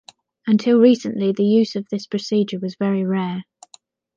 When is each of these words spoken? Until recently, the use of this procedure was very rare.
Until 0.47 0.79
recently, 0.79 1.31
the 1.31 1.45
use 1.45 1.75
of 1.75 1.87
this 1.89 2.07
procedure 2.07 2.57
was 2.57 2.73
very 2.75 3.05
rare. 3.05 3.43